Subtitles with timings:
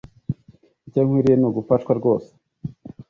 [0.87, 2.29] Icyo nkwiriye n'ugufashwa rwose.